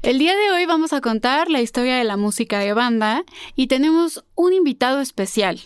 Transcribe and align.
El 0.00 0.20
día 0.20 0.36
de 0.36 0.52
hoy 0.52 0.64
vamos 0.64 0.92
a 0.92 1.00
contar 1.00 1.50
la 1.50 1.60
historia 1.60 1.96
de 1.96 2.04
la 2.04 2.16
música 2.16 2.60
de 2.60 2.72
banda 2.72 3.24
y 3.56 3.66
tenemos 3.66 4.24
un 4.36 4.52
invitado 4.52 5.00
especial, 5.00 5.60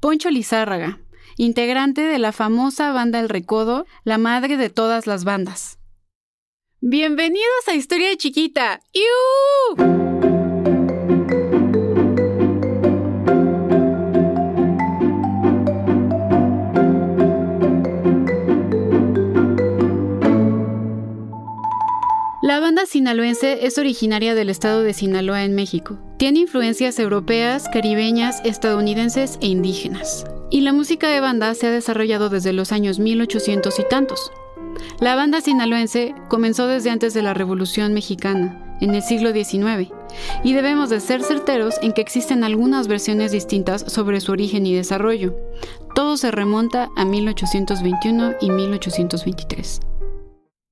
Poncho 0.00 0.30
Lizárraga, 0.30 0.98
integrante 1.36 2.00
de 2.00 2.18
la 2.18 2.32
famosa 2.32 2.90
banda 2.90 3.20
El 3.20 3.28
Recodo, 3.28 3.86
la 4.02 4.18
madre 4.18 4.56
de 4.56 4.68
todas 4.68 5.06
las 5.06 5.22
bandas. 5.22 5.78
Bienvenidos 6.80 7.68
a 7.68 7.74
Historia 7.74 8.08
de 8.08 8.16
Chiquita. 8.16 8.80
Banda 22.78 22.92
sinaloense 22.92 23.66
es 23.66 23.76
originaria 23.76 24.36
del 24.36 24.50
estado 24.50 24.84
de 24.84 24.94
Sinaloa 24.94 25.42
en 25.42 25.56
México. 25.56 25.98
Tiene 26.16 26.38
influencias 26.38 27.00
europeas, 27.00 27.68
caribeñas, 27.72 28.40
estadounidenses 28.44 29.36
e 29.40 29.48
indígenas. 29.48 30.24
Y 30.48 30.60
la 30.60 30.72
música 30.72 31.08
de 31.08 31.18
banda 31.18 31.52
se 31.56 31.66
ha 31.66 31.72
desarrollado 31.72 32.28
desde 32.28 32.52
los 32.52 32.70
años 32.70 33.00
1800 33.00 33.76
y 33.80 33.82
tantos. 33.90 34.30
La 35.00 35.16
banda 35.16 35.40
sinaloense 35.40 36.14
comenzó 36.28 36.68
desde 36.68 36.90
antes 36.90 37.14
de 37.14 37.22
la 37.22 37.34
Revolución 37.34 37.94
Mexicana, 37.94 38.76
en 38.80 38.94
el 38.94 39.02
siglo 39.02 39.32
XIX, 39.32 39.90
y 40.44 40.52
debemos 40.52 40.88
de 40.88 41.00
ser 41.00 41.24
certeros 41.24 41.74
en 41.82 41.92
que 41.92 42.02
existen 42.02 42.44
algunas 42.44 42.86
versiones 42.86 43.32
distintas 43.32 43.80
sobre 43.92 44.20
su 44.20 44.30
origen 44.30 44.66
y 44.66 44.74
desarrollo. 44.76 45.34
Todo 45.96 46.16
se 46.16 46.30
remonta 46.30 46.90
a 46.96 47.04
1821 47.04 48.34
y 48.40 48.50
1823. 48.52 49.80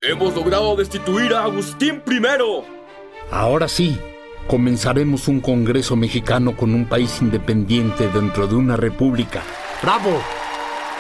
Hemos 0.03 0.35
logrado 0.35 0.77
destituir 0.77 1.33
a 1.33 1.45
Agustín 1.45 2.03
I. 2.07 2.21
Ahora 3.31 3.67
sí, 3.67 3.99
comenzaremos 4.47 5.27
un 5.27 5.41
Congreso 5.41 5.97
mexicano 5.97 6.55
con 6.55 6.75
un 6.75 6.85
país 6.85 7.23
independiente 7.23 8.07
dentro 8.09 8.47
de 8.47 8.57
una 8.57 8.77
república. 8.77 9.43
¡Bravo! 9.83 10.21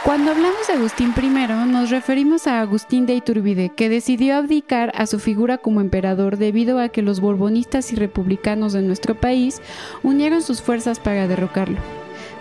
Cuando 0.02 0.30
hablamos 0.30 0.66
de 0.66 0.72
Agustín 0.72 1.12
I, 1.14 1.28
nos 1.70 1.90
referimos 1.90 2.46
a 2.46 2.62
Agustín 2.62 3.04
de 3.04 3.14
Iturbide, 3.14 3.68
que 3.68 3.90
decidió 3.90 4.34
abdicar 4.36 4.92
a 4.94 5.06
su 5.06 5.18
figura 5.18 5.58
como 5.58 5.82
emperador 5.82 6.38
debido 6.38 6.80
a 6.80 6.88
que 6.88 7.02
los 7.02 7.20
borbonistas 7.20 7.92
y 7.92 7.96
republicanos 7.96 8.72
de 8.72 8.80
nuestro 8.80 9.14
país 9.14 9.60
unieron 10.02 10.40
sus 10.40 10.62
fuerzas 10.62 11.00
para 11.00 11.28
derrocarlo. 11.28 11.78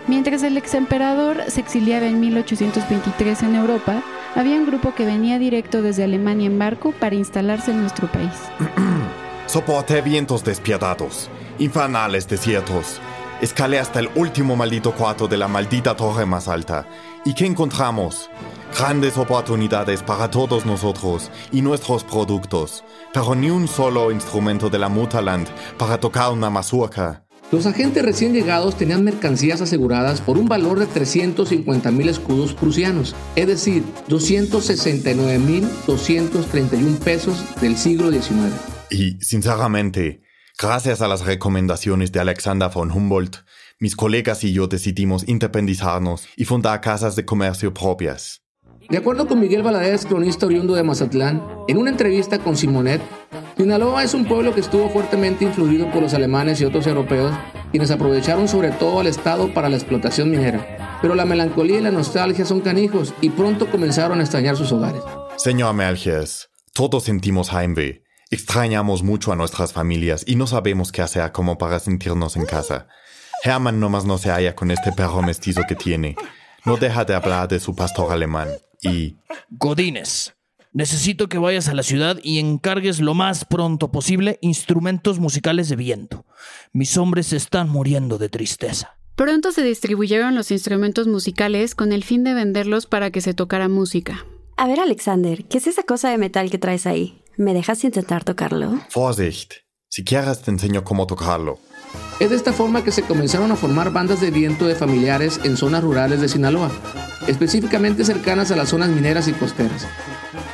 Mientras 0.08 0.44
el 0.44 0.56
ex 0.56 0.74
emperador 0.74 1.42
se 1.48 1.60
exiliaba 1.60 2.06
en 2.06 2.20
1823 2.20 3.42
en 3.42 3.56
Europa, 3.56 4.04
había 4.36 4.54
un 4.54 4.66
grupo 4.66 4.94
que 4.94 5.04
venía 5.04 5.40
directo 5.40 5.82
desde 5.82 6.04
Alemania 6.04 6.46
en 6.46 6.58
barco 6.60 6.92
para 6.92 7.16
instalarse 7.16 7.72
en 7.72 7.80
nuestro 7.80 8.06
país. 8.12 8.30
Soporté 9.46 10.02
vientos 10.02 10.44
despiadados, 10.44 11.28
infernales 11.58 12.28
desiertos. 12.28 13.00
Escalé 13.40 13.80
hasta 13.80 13.98
el 13.98 14.08
último 14.14 14.54
maldito 14.54 14.92
cuarto 14.92 15.26
de 15.26 15.36
la 15.36 15.48
maldita 15.48 15.96
torre 15.96 16.24
más 16.24 16.46
alta. 16.46 16.86
¿Y 17.24 17.34
qué 17.34 17.44
encontramos? 17.44 18.30
Grandes 18.78 19.18
oportunidades 19.18 20.04
para 20.04 20.30
todos 20.30 20.64
nosotros 20.66 21.32
y 21.50 21.62
nuestros 21.62 22.04
productos, 22.04 22.84
pero 23.12 23.34
ni 23.34 23.50
un 23.50 23.66
solo 23.66 24.12
instrumento 24.12 24.70
de 24.70 24.78
la 24.78 24.88
Mutaland 24.88 25.48
para 25.76 25.98
tocar 25.98 26.30
una 26.30 26.48
mazurca. 26.48 27.25
Los 27.52 27.66
agentes 27.66 28.04
recién 28.04 28.32
llegados 28.32 28.76
tenían 28.76 29.04
mercancías 29.04 29.60
aseguradas 29.60 30.20
por 30.20 30.36
un 30.36 30.46
valor 30.46 30.80
de 30.80 30.86
350 30.86 31.92
mil 31.92 32.08
escudos 32.08 32.54
prusianos, 32.54 33.14
es 33.36 33.46
decir, 33.46 33.84
269 34.08 35.38
mil 35.38 35.68
231 35.86 36.98
pesos 36.98 37.36
del 37.60 37.76
siglo 37.76 38.10
XIX. 38.10 38.52
Y, 38.90 39.20
sinceramente, 39.20 40.22
gracias 40.58 41.00
a 41.02 41.08
las 41.08 41.24
recomendaciones 41.24 42.10
de 42.10 42.18
Alexander 42.18 42.68
von 42.74 42.90
Humboldt, 42.90 43.36
mis 43.78 43.94
colegas 43.94 44.42
y 44.42 44.52
yo 44.52 44.66
decidimos 44.66 45.28
independizarnos 45.28 46.26
y 46.36 46.46
fundar 46.46 46.80
casas 46.80 47.14
de 47.14 47.24
comercio 47.24 47.72
propias. 47.72 48.45
De 48.88 48.98
acuerdo 48.98 49.26
con 49.26 49.40
Miguel 49.40 49.64
Valadez, 49.64 50.06
cronista 50.06 50.46
oriundo 50.46 50.76
de 50.76 50.84
Mazatlán, 50.84 51.42
en 51.66 51.76
una 51.76 51.90
entrevista 51.90 52.38
con 52.38 52.56
Simonet, 52.56 53.02
Sinaloa 53.56 54.04
es 54.04 54.14
un 54.14 54.26
pueblo 54.26 54.54
que 54.54 54.60
estuvo 54.60 54.88
fuertemente 54.90 55.44
influido 55.44 55.90
por 55.90 56.02
los 56.02 56.14
alemanes 56.14 56.60
y 56.60 56.66
otros 56.66 56.86
europeos, 56.86 57.32
quienes 57.72 57.90
aprovecharon 57.90 58.46
sobre 58.46 58.70
todo 58.70 59.00
al 59.00 59.08
Estado 59.08 59.52
para 59.52 59.68
la 59.68 59.76
explotación 59.76 60.30
minera. 60.30 60.98
Pero 61.02 61.16
la 61.16 61.24
melancolía 61.24 61.80
y 61.80 61.82
la 61.82 61.90
nostalgia 61.90 62.44
son 62.44 62.60
canijos 62.60 63.12
y 63.20 63.30
pronto 63.30 63.68
comenzaron 63.68 64.20
a 64.20 64.22
extrañar 64.22 64.56
sus 64.56 64.70
hogares. 64.70 65.02
Señor 65.36 65.74
Melchies, 65.74 66.48
todos 66.72 67.04
sentimos 67.04 67.52
heimweh. 67.52 68.04
Extrañamos 68.30 69.02
mucho 69.02 69.32
a 69.32 69.36
nuestras 69.36 69.72
familias 69.72 70.22
y 70.28 70.36
no 70.36 70.46
sabemos 70.46 70.92
qué 70.92 71.02
hacer 71.02 71.32
como 71.32 71.58
para 71.58 71.80
sentirnos 71.80 72.36
en 72.36 72.46
casa. 72.46 72.86
Hermann 73.42 73.80
nomás 73.80 74.04
no 74.04 74.16
se 74.16 74.30
halla 74.30 74.54
con 74.54 74.70
este 74.70 74.92
perro 74.92 75.22
mestizo 75.22 75.62
que 75.68 75.74
tiene. 75.74 76.14
No 76.64 76.76
deja 76.76 77.04
de 77.04 77.14
hablar 77.14 77.48
de 77.48 77.58
su 77.58 77.74
pastor 77.74 78.12
alemán 78.12 78.48
y... 78.86 79.16
Godines, 79.50 80.34
necesito 80.72 81.28
que 81.28 81.38
vayas 81.38 81.68
a 81.68 81.74
la 81.74 81.82
ciudad 81.82 82.18
y 82.22 82.38
encargues 82.38 83.00
lo 83.00 83.14
más 83.14 83.44
pronto 83.44 83.90
posible 83.90 84.38
instrumentos 84.42 85.18
musicales 85.18 85.68
de 85.68 85.76
viento. 85.76 86.26
Mis 86.72 86.96
hombres 86.96 87.32
están 87.32 87.68
muriendo 87.68 88.18
de 88.18 88.28
tristeza. 88.28 88.98
Pronto 89.14 89.50
se 89.52 89.62
distribuyeron 89.62 90.34
los 90.34 90.50
instrumentos 90.50 91.06
musicales 91.06 91.74
con 91.74 91.92
el 91.92 92.04
fin 92.04 92.22
de 92.22 92.34
venderlos 92.34 92.86
para 92.86 93.10
que 93.10 93.22
se 93.22 93.32
tocara 93.32 93.68
música. 93.68 94.26
A 94.58 94.66
ver, 94.66 94.80
Alexander, 94.80 95.44
¿qué 95.46 95.58
es 95.58 95.66
esa 95.66 95.82
cosa 95.82 96.10
de 96.10 96.18
metal 96.18 96.50
que 96.50 96.58
traes 96.58 96.86
ahí? 96.86 97.22
¿Me 97.36 97.54
dejas 97.54 97.84
intentar 97.84 98.24
tocarlo? 98.24 98.78
Vorsicht, 98.94 99.52
si 99.88 100.04
quieres 100.04 100.42
te 100.42 100.50
enseño 100.50 100.84
cómo 100.84 101.06
tocarlo. 101.06 101.58
Es 102.18 102.30
de 102.30 102.36
esta 102.36 102.54
forma 102.54 102.82
que 102.82 102.92
se 102.92 103.02
comenzaron 103.02 103.52
a 103.52 103.56
formar 103.56 103.92
bandas 103.92 104.22
de 104.22 104.30
viento 104.30 104.66
de 104.66 104.74
familiares 104.74 105.38
en 105.44 105.58
zonas 105.58 105.84
rurales 105.84 106.20
de 106.20 106.28
Sinaloa, 106.28 106.70
específicamente 107.26 108.04
cercanas 108.04 108.50
a 108.50 108.56
las 108.56 108.70
zonas 108.70 108.88
mineras 108.88 109.28
y 109.28 109.32
costeras. 109.32 109.86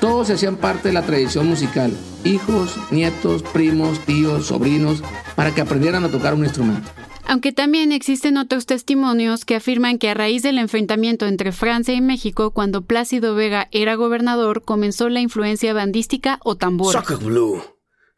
Todos 0.00 0.26
se 0.26 0.32
hacían 0.32 0.56
parte 0.56 0.88
de 0.88 0.94
la 0.94 1.02
tradición 1.02 1.46
musical, 1.46 1.96
hijos, 2.24 2.76
nietos, 2.90 3.44
primos, 3.44 4.00
tíos, 4.00 4.46
sobrinos, 4.46 5.04
para 5.36 5.54
que 5.54 5.60
aprendieran 5.60 6.04
a 6.04 6.08
tocar 6.08 6.34
un 6.34 6.42
instrumento. 6.42 6.90
Aunque 7.24 7.52
también 7.52 7.92
existen 7.92 8.36
otros 8.38 8.66
testimonios 8.66 9.44
que 9.44 9.54
afirman 9.54 9.98
que 9.98 10.10
a 10.10 10.14
raíz 10.14 10.42
del 10.42 10.58
enfrentamiento 10.58 11.26
entre 11.26 11.52
Francia 11.52 11.94
y 11.94 12.00
México, 12.00 12.50
cuando 12.50 12.82
Plácido 12.82 13.36
Vega 13.36 13.68
era 13.70 13.94
gobernador, 13.94 14.64
comenzó 14.64 15.08
la 15.08 15.20
influencia 15.20 15.72
bandística 15.72 16.40
o 16.42 16.56
tambora. 16.56 16.98
Sacre 16.98 17.24
Blue. 17.24 17.62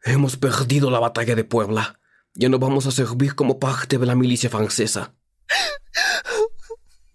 Hemos 0.03 0.37
perdido 0.37 0.89
la 0.89 0.99
batalla 0.99 1.35
de 1.35 1.43
Puebla. 1.43 1.99
Ya 2.35 2.49
no 2.49 2.59
vamos 2.59 2.85
a 2.85 2.91
servir 2.91 3.33
como 3.33 3.59
parte 3.59 3.97
de 3.97 4.05
la 4.05 4.13
milicia 4.13 4.49
francesa. 4.49 5.13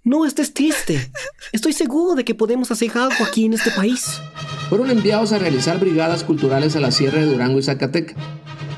No 0.03 0.25
estés 0.25 0.55
triste. 0.55 1.13
Estoy 1.53 1.75
seguro 1.75 2.15
de 2.15 2.25
que 2.25 2.35
podemos 2.35 2.71
hacer 2.71 2.91
algo 2.97 3.23
aquí 3.23 3.45
en 3.45 3.53
este 3.53 3.71
país. 3.71 4.19
Fueron 4.71 4.91
enviados 4.91 5.33
a 5.33 5.39
realizar 5.39 5.79
brigadas 5.79 6.25
culturales 6.25 6.75
a 6.75 6.81
la 6.81 6.91
Sierra 6.91 7.21
de 7.21 7.27
Durango 7.27 7.59
y 7.59 7.63
Zacatecas. 7.63 8.17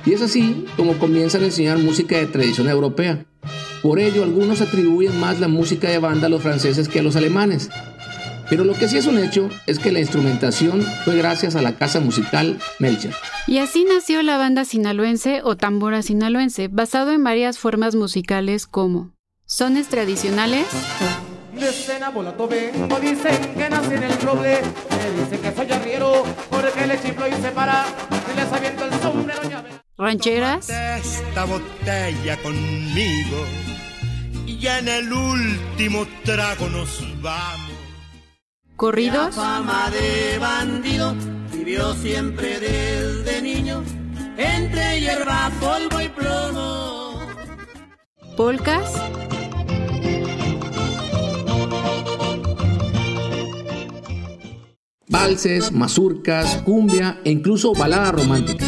Y 0.04 0.14
es 0.14 0.20
así 0.20 0.66
como 0.76 0.98
comienzan 0.98 1.42
a 1.42 1.46
enseñar 1.46 1.78
música 1.78 2.16
de 2.16 2.26
tradición 2.26 2.68
europea. 2.68 3.24
Por 3.82 4.00
ello, 4.00 4.24
algunos 4.24 4.60
atribuyen 4.60 5.18
más 5.20 5.38
la 5.38 5.46
música 5.46 5.88
de 5.88 5.98
banda 5.98 6.26
a 6.26 6.30
los 6.30 6.42
franceses 6.42 6.88
que 6.88 6.98
a 6.98 7.02
los 7.04 7.14
alemanes. 7.14 7.68
Pero 8.52 8.64
lo 8.64 8.74
que 8.74 8.86
sí 8.86 8.98
es 8.98 9.06
un 9.06 9.16
hecho 9.16 9.48
es 9.66 9.78
que 9.78 9.90
la 9.90 10.00
instrumentación 10.00 10.82
fue 11.06 11.16
gracias 11.16 11.56
a 11.56 11.62
la 11.62 11.72
casa 11.76 12.00
musical 12.00 12.58
Melcher. 12.80 13.14
Y 13.46 13.56
así 13.56 13.86
nació 13.88 14.22
la 14.22 14.36
banda 14.36 14.66
sinaloense 14.66 15.40
o 15.42 15.56
tambora 15.56 16.02
sinaloense, 16.02 16.68
basado 16.68 17.12
en 17.12 17.24
varias 17.24 17.58
formas 17.58 17.94
musicales 17.94 18.66
como 18.66 19.14
sones 19.46 19.88
tradicionales, 19.88 20.66
De 21.58 21.66
escena 21.66 22.10
volato 22.10 22.46
vengo, 22.46 23.00
dicen 23.00 23.54
que 23.56 23.70
nací 23.70 23.94
en 23.94 24.02
el 24.02 24.20
roble. 24.20 24.60
Me 24.60 25.22
dicen 25.22 25.40
que 25.40 25.56
soy 25.56 25.72
arriero, 25.72 26.22
porque 26.50 26.86
le 26.86 27.00
chiflo 27.00 27.26
y 27.28 27.32
se 27.32 27.52
para. 27.52 27.86
Y 28.30 28.36
les 28.36 28.52
aviento 28.52 28.84
el 28.84 29.00
sombrero 29.00 29.48
ya 29.48 29.62
ven. 29.62 29.72
rancheras, 29.96 30.68
esta 30.68 31.46
botella 31.46 32.36
conmigo 32.42 33.46
y 34.46 34.58
ya 34.58 34.78
en 34.78 34.88
el 34.88 35.10
último 35.10 36.06
trago 36.22 36.68
nos 36.68 37.02
vamos. 37.22 37.71
Corridos, 38.82 39.36
fama 39.36 39.88
de 39.90 40.40
bandido 40.40 41.14
vivió 41.52 41.94
siempre 41.94 42.58
desde 42.58 43.40
niño 43.40 43.84
entre 44.36 44.98
hierba, 45.00 45.52
polvo 45.60 46.00
y 46.00 46.08
plomo. 46.08 47.20
polcas, 48.36 48.92
Valses, 55.06 55.70
mazurcas, 55.70 56.56
cumbia 56.64 57.20
e 57.22 57.30
incluso 57.30 57.74
balada 57.74 58.10
romántica. 58.10 58.66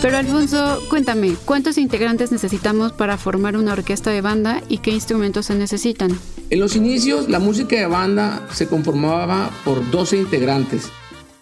Pero 0.00 0.16
Alfonso, 0.16 0.80
cuéntame, 0.88 1.34
¿cuántos 1.44 1.76
integrantes 1.76 2.30
necesitamos 2.30 2.92
para 2.92 3.18
formar 3.18 3.56
una 3.56 3.72
orquesta 3.72 4.10
de 4.10 4.20
banda 4.20 4.62
y 4.68 4.78
qué 4.78 4.92
instrumentos 4.92 5.46
se 5.46 5.56
necesitan? 5.56 6.16
En 6.50 6.60
los 6.60 6.76
inicios, 6.76 7.28
la 7.28 7.40
música 7.40 7.74
de 7.74 7.86
banda 7.86 8.46
se 8.52 8.68
conformaba 8.68 9.50
por 9.64 9.90
12 9.90 10.18
integrantes. 10.18 10.88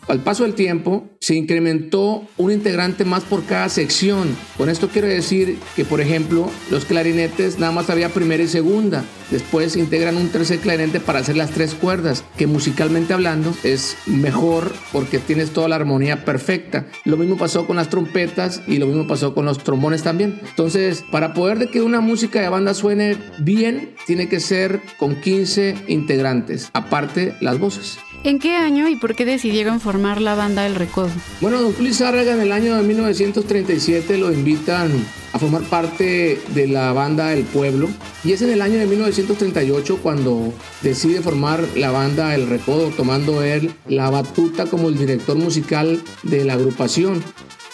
Al 0.09 0.21
paso 0.21 0.45
del 0.45 0.55
tiempo, 0.55 1.09
se 1.21 1.35
incrementó 1.35 2.23
un 2.37 2.53
integrante 2.53 3.05
más 3.05 3.25
por 3.25 3.45
cada 3.45 3.69
sección. 3.69 4.29
Con 4.57 4.69
esto 4.69 4.89
quiero 4.89 5.09
decir 5.09 5.59
que, 5.75 5.85
por 5.85 6.01
ejemplo, 6.01 6.49
los 6.71 6.85
clarinetes 6.85 7.59
nada 7.59 7.73
más 7.73 7.91
había 7.91 8.11
primera 8.11 8.43
y 8.43 8.47
segunda. 8.47 9.05
Después 9.33 9.75
integran 9.75 10.17
un 10.17 10.29
tercer 10.29 10.61
clarinete 10.61 11.01
para 11.01 11.19
hacer 11.19 11.37
las 11.37 11.51
tres 11.51 11.75
cuerdas, 11.75 12.23
que 12.37 12.47
musicalmente 12.47 13.15
hablando 13.15 13.53
es 13.65 13.97
mejor 14.07 14.73
porque 14.93 15.19
tienes 15.19 15.51
toda 15.51 15.67
la 15.67 15.75
armonía 15.75 16.25
perfecta. 16.25 16.87
Lo 17.05 17.17
mismo 17.17 17.37
pasó 17.37 17.67
con 17.67 17.75
las 17.75 17.91
trompetas 17.91 18.63
y 18.69 18.77
lo 18.77 18.87
mismo 18.87 19.09
pasó 19.09 19.35
con 19.35 19.45
los 19.45 19.59
trombones 19.59 20.05
también. 20.05 20.41
Entonces, 20.49 21.05
para 21.11 21.35
poder 21.35 21.59
de 21.59 21.69
que 21.69 21.83
una 21.83 22.01
música 22.01 22.41
de 22.41 22.49
banda 22.49 22.75
suene 22.75 23.17
bien, 23.39 23.97
tiene 24.07 24.29
que 24.29 24.39
ser 24.39 24.81
con 24.99 25.21
15 25.21 25.75
integrantes, 25.89 26.71
aparte 26.73 27.35
las 27.41 27.59
voces. 27.59 27.99
¿En 28.27 28.41
qué 28.41 28.57
año 28.57 28.89
y 28.89 28.97
por 28.97 29.15
qué 29.15 29.25
decidieron 29.25 29.79
formar 29.79 30.21
la 30.21 30.35
banda 30.35 30.67
El 30.67 30.75
Recodo? 30.75 31.11
Bueno, 31.41 31.63
don 31.63 31.73
Julio 31.73 31.95
Zárraga 31.95 32.33
en 32.33 32.41
el 32.41 32.51
año 32.51 32.75
de 32.75 32.83
1937 32.83 34.19
lo 34.19 34.33
invitan 34.33 34.91
a 35.33 35.39
formar 35.39 35.63
parte 35.63 36.43
de 36.49 36.67
la 36.67 36.93
banda 36.93 37.33
El 37.33 37.45
Pueblo 37.45 37.89
y 38.25 38.33
es 38.33 38.43
en 38.43 38.51
el 38.51 38.63
año 38.63 38.81
de 38.81 38.87
1938 38.87 40.01
cuando 40.03 40.53
decide 40.83 41.21
formar 41.21 41.63
la 41.77 41.93
banda 41.93 42.35
El 42.35 42.49
Recodo, 42.49 42.89
tomando 42.89 43.45
él 43.45 43.73
la 43.87 44.11
batuta 44.11 44.67
como 44.67 44.89
el 44.89 44.99
director 44.99 45.37
musical 45.37 46.03
de 46.25 46.45
la 46.45 46.55
agrupación. 46.55 47.23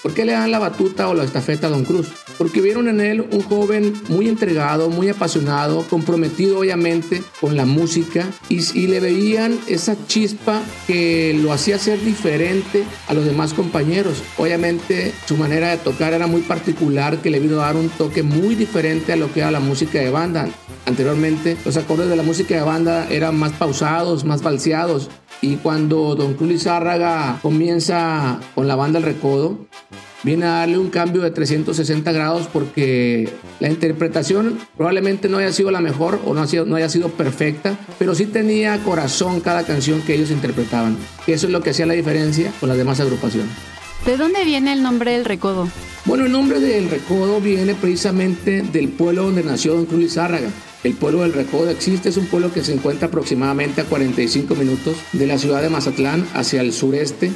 ¿Por 0.02 0.12
qué 0.12 0.26
le 0.26 0.32
dan 0.32 0.50
la 0.50 0.58
batuta 0.58 1.08
o 1.08 1.14
la 1.14 1.24
estafeta 1.24 1.68
a 1.68 1.70
Don 1.70 1.86
Cruz? 1.86 2.08
Porque 2.38 2.60
vieron 2.60 2.88
en 2.88 3.00
él 3.00 3.26
un 3.30 3.42
joven 3.42 3.92
muy 4.08 4.28
entregado, 4.28 4.90
muy 4.90 5.08
apasionado, 5.08 5.84
comprometido 5.88 6.58
obviamente 6.58 7.22
con 7.40 7.56
la 7.56 7.64
música 7.64 8.26
y, 8.48 8.60
y, 8.78 8.86
le 8.86 9.00
veían 9.00 9.58
esa 9.66 9.96
chispa 10.06 10.62
que 10.86 11.38
lo 11.40 11.52
hacía 11.52 11.78
ser 11.78 12.02
diferente 12.02 12.84
a 13.08 13.14
los 13.14 13.24
demás 13.24 13.54
compañeros. 13.54 14.22
Obviamente 14.38 15.12
su 15.26 15.36
manera 15.36 15.70
de 15.70 15.78
tocar 15.78 16.12
era 16.12 16.26
muy 16.26 16.42
particular 16.42 17.18
que 17.18 17.30
le 17.30 17.40
vino 17.40 17.60
a 17.60 17.66
dar 17.66 17.76
un 17.76 17.88
toque 17.90 18.22
muy 18.22 18.54
diferente 18.54 19.12
a 19.12 19.16
lo 19.16 19.32
que 19.32 19.40
era 19.40 19.50
la 19.50 19.60
música 19.60 19.98
de 19.98 20.10
banda. 20.10 20.48
Anteriormente 20.86 21.56
los 21.64 21.76
acordes 21.76 22.08
de 22.08 22.16
la 22.16 22.22
música 22.22 22.54
de 22.54 22.62
banda 22.62 23.06
eran 23.10 23.38
más 23.38 23.52
pausados, 23.52 24.24
más 24.24 24.42
balseados 24.42 25.08
y 25.42 25.56
cuando 25.56 26.14
Don 26.14 26.34
Cruz 26.34 26.62
Zárraga 26.62 27.38
comienza 27.42 28.38
con 28.54 28.68
la 28.68 28.76
banda 28.76 28.98
El 28.98 29.04
Recodo, 29.04 29.58
viene 30.22 30.46
a 30.46 30.50
darle 30.50 30.78
un 30.78 30.90
cambio 30.90 31.22
de 31.22 31.30
360 31.30 32.12
grados 32.12 32.48
porque 32.52 33.28
la 33.60 33.68
interpretación 33.68 34.58
probablemente 34.76 35.28
no 35.28 35.38
haya 35.38 35.52
sido 35.52 35.70
la 35.70 35.80
mejor 35.80 36.20
o 36.24 36.34
no, 36.34 36.42
ha 36.42 36.46
sido, 36.46 36.64
no 36.64 36.76
haya 36.76 36.88
sido 36.88 37.08
perfecta, 37.08 37.78
pero 37.98 38.14
sí 38.14 38.26
tenía 38.26 38.78
corazón 38.84 39.40
cada 39.40 39.64
canción 39.64 40.02
que 40.02 40.14
ellos 40.14 40.30
interpretaban. 40.30 40.96
Y 41.26 41.32
eso 41.32 41.46
es 41.46 41.52
lo 41.52 41.60
que 41.60 41.70
hacía 41.70 41.86
la 41.86 41.94
diferencia 41.94 42.52
con 42.60 42.68
las 42.68 42.78
demás 42.78 43.00
agrupaciones. 43.00 43.50
¿De 44.06 44.16
dónde 44.16 44.44
viene 44.44 44.72
el 44.72 44.82
nombre 44.82 45.12
del 45.12 45.24
Recodo? 45.24 45.68
Bueno, 46.04 46.26
el 46.26 46.32
nombre 46.32 46.58
del 46.58 46.90
Recodo 46.90 47.40
viene 47.40 47.76
precisamente 47.76 48.62
del 48.62 48.88
pueblo 48.88 49.24
donde 49.24 49.44
nació 49.44 49.74
Don 49.74 49.86
Cruz 49.86 50.14
Zárraga. 50.14 50.48
El 50.82 50.94
pueblo 50.94 51.20
del 51.22 51.32
Recodo 51.32 51.70
existe, 51.70 52.08
es 52.08 52.16
un 52.16 52.26
pueblo 52.26 52.52
que 52.52 52.64
se 52.64 52.72
encuentra 52.72 53.06
aproximadamente 53.06 53.82
a 53.82 53.84
45 53.84 54.56
minutos 54.56 54.96
de 55.12 55.28
la 55.28 55.38
ciudad 55.38 55.62
de 55.62 55.68
Mazatlán 55.68 56.26
hacia 56.34 56.60
el 56.60 56.72
sureste 56.72 57.30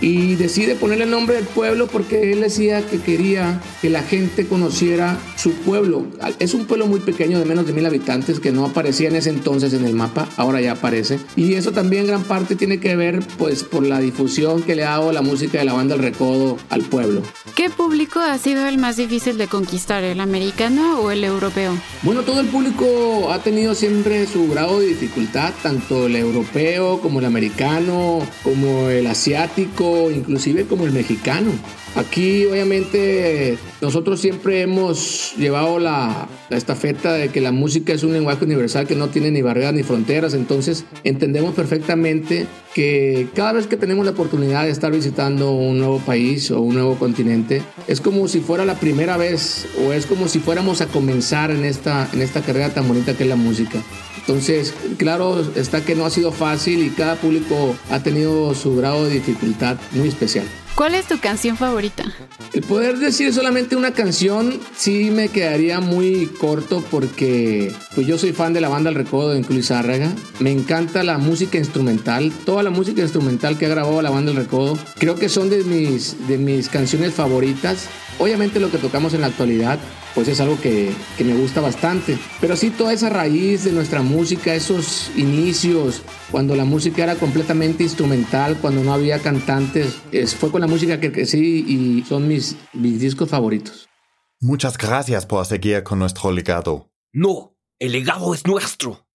y 0.00 0.34
decide 0.36 0.74
ponerle 0.74 1.04
el 1.04 1.10
nombre 1.10 1.36
del 1.36 1.46
pueblo 1.46 1.86
porque 1.86 2.32
él 2.32 2.40
decía 2.40 2.86
que 2.86 3.00
quería 3.00 3.60
que 3.80 3.90
la 3.90 4.02
gente 4.02 4.46
conociera 4.46 5.18
su 5.36 5.52
pueblo. 5.52 6.06
Es 6.38 6.54
un 6.54 6.66
pueblo 6.66 6.86
muy 6.86 7.00
pequeño 7.00 7.38
de 7.38 7.44
menos 7.44 7.66
de 7.66 7.72
mil 7.72 7.86
habitantes 7.86 8.40
que 8.40 8.52
no 8.52 8.64
aparecía 8.64 9.08
en 9.08 9.16
ese 9.16 9.30
entonces 9.30 9.72
en 9.72 9.84
el 9.84 9.94
mapa, 9.94 10.28
ahora 10.36 10.60
ya 10.60 10.72
aparece. 10.72 11.18
Y 11.36 11.54
eso 11.54 11.72
también 11.72 12.06
gran 12.06 12.24
parte 12.24 12.56
tiene 12.56 12.80
que 12.80 12.96
ver 12.96 13.20
pues 13.38 13.64
por 13.64 13.86
la 13.86 14.00
difusión 14.00 14.62
que 14.62 14.76
le 14.76 14.84
ha 14.84 14.90
dado 14.90 15.12
la 15.12 15.22
música 15.22 15.58
de 15.58 15.64
la 15.64 15.72
banda 15.72 15.94
El 15.94 16.02
Recodo 16.02 16.58
al 16.70 16.82
pueblo. 16.82 17.22
¿Qué 17.54 17.70
público 17.70 18.20
ha 18.20 18.38
sido 18.38 18.66
el 18.66 18.78
más 18.78 18.96
difícil 18.96 19.38
de 19.38 19.48
conquistar, 19.48 20.04
el 20.04 20.20
americano 20.20 21.00
o 21.00 21.10
el 21.10 21.24
europeo? 21.24 21.72
Bueno, 22.02 22.22
todo 22.22 22.40
el 22.40 22.46
público 22.46 23.32
ha 23.32 23.42
tenido 23.42 23.74
siempre 23.74 24.26
su 24.26 24.48
grado 24.48 24.80
de 24.80 24.86
dificultad, 24.86 25.52
tanto 25.62 26.06
el 26.06 26.16
europeo 26.16 27.00
como 27.00 27.18
el 27.20 27.24
americano, 27.24 28.20
como 28.42 28.88
el 28.88 29.06
asiático, 29.06 29.87
inclusive 30.10 30.64
como 30.64 30.84
el 30.84 30.92
mexicano. 30.92 31.50
Aquí 31.94 32.44
obviamente 32.46 33.58
nosotros 33.80 34.20
siempre 34.20 34.62
hemos 34.62 35.34
llevado 35.36 35.78
la, 35.78 36.28
la, 36.48 36.56
estafeta 36.56 37.12
de 37.12 37.28
que 37.30 37.40
la 37.40 37.50
música 37.50 37.92
es 37.92 38.02
un 38.02 38.12
lenguaje 38.12 38.44
universal 38.44 38.86
que 38.86 38.94
no 38.94 39.08
tiene 39.08 39.30
ni 39.30 39.42
barreras 39.42 39.74
ni 39.74 39.82
fronteras, 39.82 40.34
entonces 40.34 40.84
entendemos 41.04 41.54
perfectamente 41.54 42.46
que 42.74 43.28
cada 43.34 43.52
vez 43.52 43.66
que 43.66 43.76
tenemos 43.76 44.04
la 44.04 44.12
oportunidad 44.12 44.64
de 44.64 44.70
estar 44.70 44.92
visitando 44.92 45.52
un 45.52 45.78
nuevo 45.78 45.98
país 45.98 46.50
o 46.50 46.60
un 46.60 46.74
nuevo 46.74 46.96
continente, 46.96 47.62
es 47.86 48.00
como 48.00 48.28
si 48.28 48.40
fuera 48.40 48.64
la 48.64 48.78
primera 48.78 49.16
vez 49.16 49.66
o 49.84 49.92
es 49.92 50.06
como 50.06 50.28
si 50.28 50.38
fuéramos 50.38 50.80
a 50.80 50.86
comenzar 50.86 51.50
en 51.50 51.64
esta, 51.64 52.08
en 52.12 52.22
esta 52.22 52.42
carrera 52.42 52.70
tan 52.70 52.86
bonita 52.86 53.16
que 53.16 53.24
es 53.24 53.28
la 53.28 53.36
música. 53.36 53.82
Entonces, 54.28 54.74
claro 54.98 55.40
está 55.56 55.82
que 55.82 55.94
no 55.94 56.04
ha 56.04 56.10
sido 56.10 56.32
fácil 56.32 56.84
y 56.84 56.90
cada 56.90 57.16
público 57.16 57.74
ha 57.90 58.02
tenido 58.02 58.54
su 58.54 58.76
grado 58.76 59.06
de 59.06 59.14
dificultad 59.14 59.78
muy 59.92 60.06
especial. 60.08 60.44
¿Cuál 60.74 60.94
es 60.94 61.06
tu 61.06 61.18
canción 61.18 61.56
favorita? 61.56 62.04
El 62.52 62.62
poder 62.62 62.98
decir 62.98 63.32
solamente 63.32 63.74
una 63.74 63.92
canción 63.92 64.60
sí 64.76 65.10
me 65.10 65.30
quedaría 65.30 65.80
muy 65.80 66.26
corto 66.38 66.84
porque 66.90 67.72
pues 67.94 68.06
yo 68.06 68.18
soy 68.18 68.32
fan 68.32 68.52
de 68.52 68.60
la 68.60 68.68
banda 68.68 68.90
El 68.90 68.96
Recodo 68.96 69.30
de 69.30 69.38
Incluís 69.38 69.68
Zárraga. 69.68 70.12
Me 70.40 70.52
encanta 70.52 71.02
la 71.04 71.16
música 71.16 71.56
instrumental, 71.56 72.30
toda 72.44 72.62
la 72.62 72.70
música 72.70 73.00
instrumental 73.00 73.56
que 73.56 73.64
ha 73.64 73.70
grabado 73.70 74.02
la 74.02 74.10
banda 74.10 74.30
El 74.30 74.36
Recodo. 74.36 74.78
Creo 74.98 75.14
que 75.14 75.30
son 75.30 75.48
de 75.48 75.64
mis, 75.64 76.28
de 76.28 76.36
mis 76.36 76.68
canciones 76.68 77.14
favoritas. 77.14 77.88
Obviamente 78.18 78.60
lo 78.60 78.70
que 78.70 78.78
tocamos 78.78 79.14
en 79.14 79.20
la 79.20 79.28
actualidad 79.28 79.78
pues 80.14 80.26
es 80.26 80.40
algo 80.40 80.60
que, 80.60 80.92
que, 81.16 81.24
me 81.24 81.34
gusta 81.34 81.60
bastante. 81.60 82.18
Pero 82.40 82.56
sí 82.56 82.70
toda 82.70 82.92
esa 82.92 83.08
raíz 83.08 83.64
de 83.64 83.72
nuestra 83.72 84.02
música, 84.02 84.54
esos 84.54 85.12
inicios, 85.16 86.02
cuando 86.32 86.56
la 86.56 86.64
música 86.64 87.04
era 87.04 87.14
completamente 87.14 87.84
instrumental, 87.84 88.56
cuando 88.60 88.82
no 88.82 88.92
había 88.92 89.20
cantantes, 89.20 89.98
es, 90.10 90.34
fue 90.34 90.50
con 90.50 90.60
la 90.60 90.66
música 90.66 90.98
que 90.98 91.12
crecí 91.12 91.64
y 91.68 92.04
son 92.08 92.26
mis, 92.26 92.56
mis 92.72 93.00
discos 93.00 93.28
favoritos. 93.28 93.88
Muchas 94.40 94.76
gracias 94.76 95.26
por 95.26 95.44
seguir 95.46 95.82
con 95.82 95.98
nuestro 95.98 96.32
legado. 96.32 96.90
No, 97.12 97.56
el 97.78 97.92
legado 97.92 98.34
es 98.34 98.46
nuestro. 98.46 99.06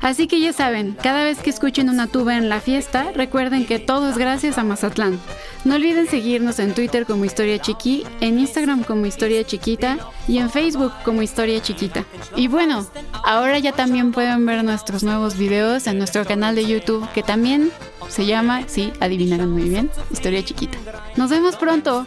Así 0.00 0.26
que 0.26 0.40
ya 0.40 0.52
saben, 0.52 0.96
cada 1.02 1.24
vez 1.24 1.38
que 1.38 1.50
escuchen 1.50 1.88
una 1.88 2.06
tuba 2.06 2.36
en 2.36 2.48
la 2.48 2.60
fiesta, 2.60 3.12
recuerden 3.14 3.66
que 3.66 3.78
todo 3.78 4.08
es 4.08 4.18
gracias 4.18 4.58
a 4.58 4.64
Mazatlán. 4.64 5.18
No 5.64 5.74
olviden 5.74 6.06
seguirnos 6.06 6.58
en 6.58 6.74
Twitter 6.74 7.06
como 7.06 7.24
Historia 7.24 7.58
Chiqui, 7.58 8.04
en 8.20 8.38
Instagram 8.38 8.84
como 8.84 9.06
Historia 9.06 9.44
Chiquita 9.44 9.98
y 10.28 10.38
en 10.38 10.50
Facebook 10.50 10.92
como 11.04 11.22
Historia 11.22 11.60
Chiquita. 11.60 12.04
Y 12.36 12.48
bueno, 12.48 12.86
ahora 13.24 13.58
ya 13.58 13.72
también 13.72 14.12
pueden 14.12 14.46
ver 14.46 14.62
nuestros 14.64 15.02
nuevos 15.02 15.36
videos 15.36 15.86
en 15.86 15.98
nuestro 15.98 16.24
canal 16.24 16.54
de 16.54 16.66
YouTube 16.66 17.08
que 17.12 17.22
también 17.22 17.70
se 18.08 18.26
llama, 18.26 18.62
sí, 18.68 18.92
adivinaron 19.00 19.50
muy 19.50 19.68
bien, 19.68 19.90
Historia 20.10 20.44
Chiquita. 20.44 20.78
Nos 21.16 21.30
vemos 21.30 21.56
pronto. 21.56 22.06